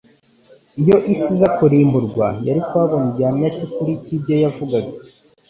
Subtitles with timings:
[0.81, 4.93] Iyo isi iza kurimburwa} yari kuhabona igihamya cy'ukuri cy'ibyo yavugaga.